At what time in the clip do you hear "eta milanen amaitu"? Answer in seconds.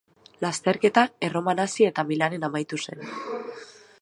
1.91-2.85